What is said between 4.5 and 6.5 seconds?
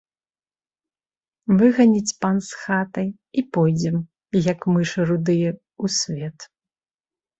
як мышы рудыя, у свет.